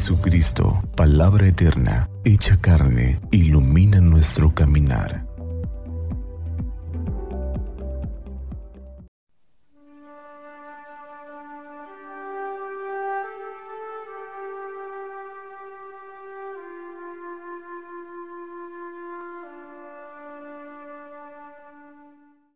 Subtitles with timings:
[0.00, 5.26] Jesucristo, palabra eterna, hecha carne, ilumina nuestro caminar.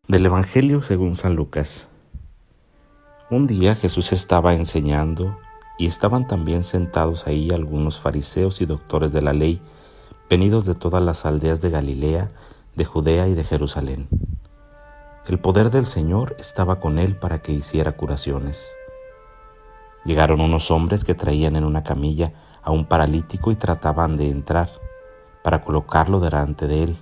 [0.07, 1.89] Del Evangelio según San Lucas.
[3.29, 5.37] Un día Jesús estaba enseñando
[5.77, 9.61] y estaban también sentados ahí algunos fariseos y doctores de la ley,
[10.29, 12.31] venidos de todas las aldeas de Galilea,
[12.75, 14.07] de Judea y de Jerusalén.
[15.27, 18.75] El poder del Señor estaba con él para que hiciera curaciones.
[20.05, 24.69] Llegaron unos hombres que traían en una camilla a un paralítico y trataban de entrar
[25.43, 26.97] para colocarlo delante de él.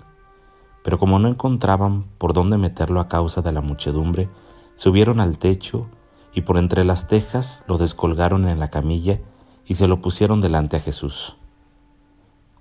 [0.83, 4.29] Pero como no encontraban por dónde meterlo a causa de la muchedumbre,
[4.75, 5.87] subieron al techo
[6.33, 9.19] y por entre las tejas lo descolgaron en la camilla
[9.65, 11.35] y se lo pusieron delante a Jesús.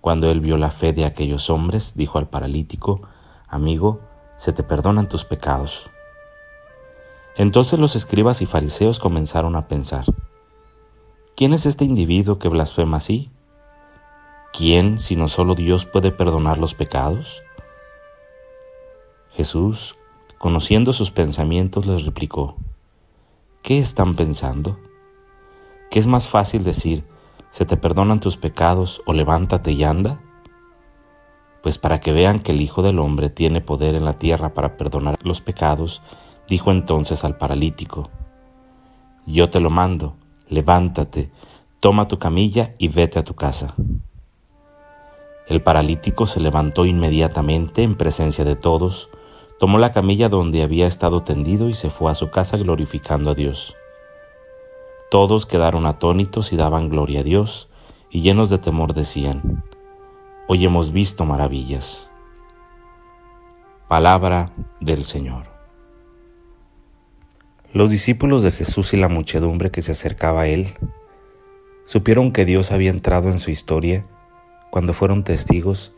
[0.01, 3.03] Cuando él vio la fe de aquellos hombres, dijo al paralítico,
[3.49, 4.01] Amigo,
[4.37, 5.91] se te perdonan tus pecados.
[7.37, 10.05] Entonces los escribas y fariseos comenzaron a pensar,
[11.37, 13.31] ¿quién es este individuo que blasfema así?
[14.53, 17.43] ¿Quién, sino solo Dios, puede perdonar los pecados?
[19.31, 19.97] Jesús,
[20.37, 22.57] conociendo sus pensamientos, les replicó,
[23.63, 24.77] ¿Qué están pensando?
[25.89, 27.05] ¿Qué es más fácil decir,
[27.51, 30.21] se te perdonan tus pecados o levántate y anda?
[31.63, 34.77] Pues para que vean que el Hijo del Hombre tiene poder en la tierra para
[34.77, 36.03] perdonar los pecados,
[36.49, 38.11] dijo entonces al paralítico,
[39.27, 40.17] Yo te lo mando,
[40.49, 41.31] levántate,
[41.79, 43.77] toma tu camilla y vete a tu casa.
[45.47, 49.09] El paralítico se levantó inmediatamente en presencia de todos,
[49.59, 53.35] Tomó la camilla donde había estado tendido y se fue a su casa glorificando a
[53.35, 53.77] Dios.
[55.11, 57.69] Todos quedaron atónitos y daban gloria a Dios,
[58.11, 59.63] y llenos de temor decían,
[60.49, 62.11] Hoy hemos visto maravillas.
[63.89, 65.45] Palabra del Señor.
[67.73, 70.75] Los discípulos de Jesús y la muchedumbre que se acercaba a él
[71.85, 74.05] supieron que Dios había entrado en su historia
[74.71, 75.93] cuando fueron testigos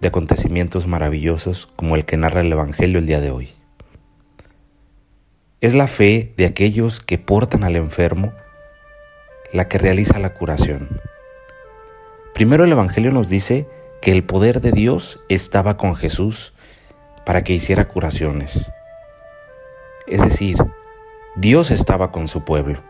[0.00, 3.50] de acontecimientos maravillosos como el que narra el Evangelio el día de hoy.
[5.60, 8.32] Es la fe de aquellos que portan al enfermo
[9.52, 10.88] la que realiza la curación.
[12.34, 13.66] Primero el Evangelio nos dice
[14.00, 16.52] que el poder de Dios estaba con Jesús
[17.26, 18.70] para que hiciera curaciones.
[20.06, 20.56] Es decir,
[21.34, 22.80] Dios estaba con su pueblo.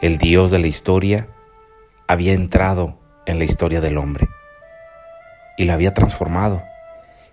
[0.00, 1.28] El Dios de la historia
[2.06, 4.28] había entrado en la historia del hombre
[5.58, 6.62] y la había transformado.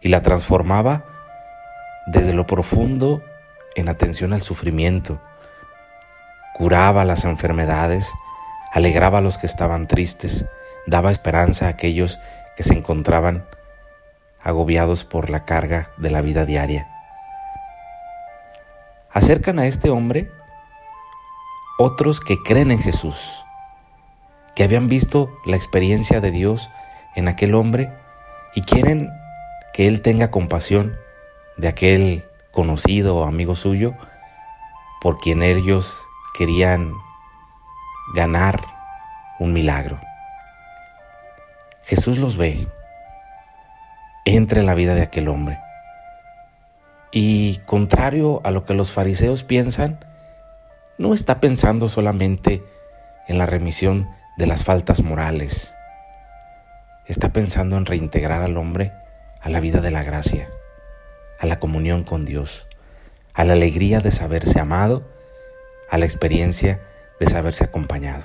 [0.01, 1.05] Y la transformaba
[2.07, 3.23] desde lo profundo
[3.75, 5.21] en atención al sufrimiento.
[6.53, 8.13] Curaba las enfermedades,
[8.73, 10.45] alegraba a los que estaban tristes,
[10.87, 12.19] daba esperanza a aquellos
[12.57, 13.45] que se encontraban
[14.41, 16.87] agobiados por la carga de la vida diaria.
[19.11, 20.29] Acercan a este hombre
[21.77, 23.43] otros que creen en Jesús,
[24.55, 26.69] que habían visto la experiencia de Dios
[27.15, 27.91] en aquel hombre
[28.55, 29.11] y quieren
[29.73, 30.97] que Él tenga compasión
[31.57, 33.93] de aquel conocido o amigo suyo
[35.01, 36.07] por quien ellos
[36.37, 36.93] querían
[38.15, 38.61] ganar
[39.39, 39.99] un milagro.
[41.83, 42.67] Jesús los ve,
[44.25, 45.59] entra en la vida de aquel hombre.
[47.11, 49.99] Y contrario a lo que los fariseos piensan,
[50.97, 52.63] no está pensando solamente
[53.27, 55.75] en la remisión de las faltas morales,
[57.07, 58.91] está pensando en reintegrar al hombre
[59.41, 60.49] a la vida de la gracia,
[61.39, 62.67] a la comunión con Dios,
[63.33, 65.03] a la alegría de saberse amado,
[65.89, 66.81] a la experiencia
[67.19, 68.23] de saberse acompañado.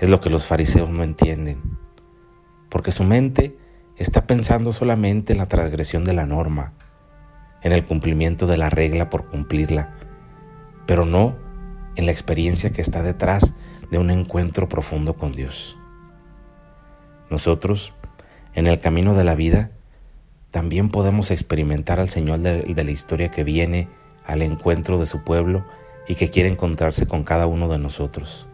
[0.00, 1.78] Es lo que los fariseos no entienden,
[2.70, 3.56] porque su mente
[3.96, 6.72] está pensando solamente en la transgresión de la norma,
[7.62, 9.94] en el cumplimiento de la regla por cumplirla,
[10.86, 11.36] pero no
[11.96, 13.54] en la experiencia que está detrás
[13.90, 15.78] de un encuentro profundo con Dios.
[17.30, 17.92] Nosotros,
[18.54, 19.70] en el camino de la vida,
[20.50, 23.88] también podemos experimentar al Señor de, la historia que viene
[24.24, 25.66] al encuentro de su pueblo
[26.08, 28.46] y que quiere encontrarse con cada uno de nosotros.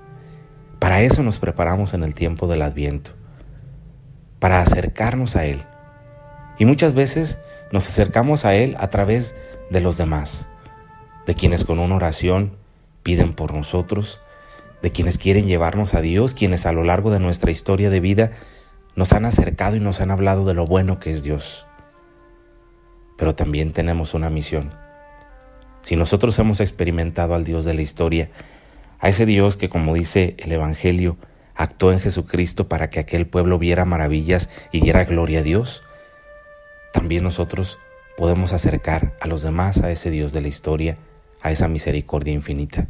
[0.79, 3.13] Para eso nos preparamos en el tiempo del adviento,
[4.39, 5.63] para acercarnos a Él.
[6.59, 7.39] Y muchas veces
[7.71, 9.37] nos acercamos a Él a través
[9.71, 10.49] de los demás,
[11.27, 12.57] de quienes con una oración
[13.03, 14.21] piden por nosotros,
[14.83, 18.33] de quienes quieren llevarnos a Dios, quienes a lo largo de nuestra historia de vida
[18.95, 21.67] nos han acercado y nos han hablado de lo bueno que es Dios.
[23.17, 24.75] Pero también tenemos una misión.
[25.83, 28.31] Si nosotros hemos experimentado al Dios de la historia,
[28.99, 31.17] a ese Dios que como dice el Evangelio,
[31.55, 35.83] actuó en Jesucristo para que aquel pueblo viera maravillas y diera gloria a Dios,
[36.93, 37.79] también nosotros
[38.17, 40.99] podemos acercar a los demás a ese Dios de la historia,
[41.41, 42.87] a esa misericordia infinita.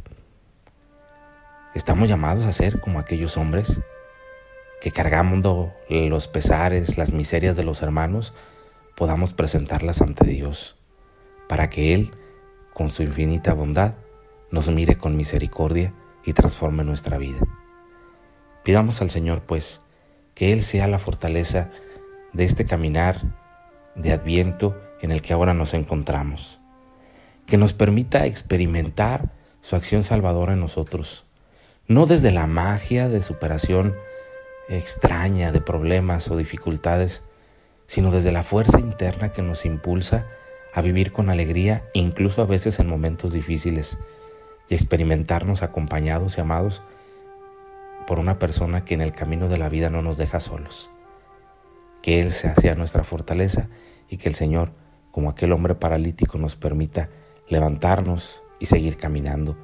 [1.73, 3.81] Estamos llamados a ser como aquellos hombres
[4.83, 8.33] que cargando los pesares, las miserias de los hermanos,
[8.97, 10.75] podamos presentarlas ante Dios,
[11.47, 12.11] para que Él,
[12.73, 13.93] con su infinita bondad,
[14.51, 15.93] nos mire con misericordia
[16.25, 17.39] y transforme nuestra vida.
[18.65, 19.79] Pidamos al Señor, pues,
[20.35, 21.69] que Él sea la fortaleza
[22.33, 23.21] de este caminar
[23.95, 26.59] de adviento en el que ahora nos encontramos,
[27.45, 29.31] que nos permita experimentar
[29.61, 31.23] su acción salvadora en nosotros,
[31.87, 33.95] no desde la magia de superación
[34.69, 37.23] extraña de problemas o dificultades,
[37.87, 40.25] sino desde la fuerza interna que nos impulsa
[40.73, 43.97] a vivir con alegría, incluso a veces en momentos difíciles,
[44.69, 46.81] y experimentarnos acompañados y amados
[48.07, 50.89] por una persona que en el camino de la vida no nos deja solos.
[52.01, 53.69] Que Él sea nuestra fortaleza
[54.09, 54.71] y que el Señor,
[55.11, 57.09] como aquel hombre paralítico, nos permita
[57.47, 59.57] levantarnos y seguir caminando,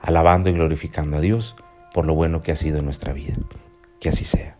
[0.00, 1.56] alabando y glorificando a Dios
[1.92, 3.34] por lo bueno que ha sido en nuestra vida.
[4.00, 4.59] Que así sea.